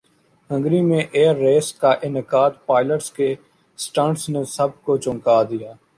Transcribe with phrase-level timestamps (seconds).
[0.49, 3.33] Hungary میں air race کا انعقادپائلٹس کے
[3.79, 5.73] سٹنٹس نے سب کو چونکا دیا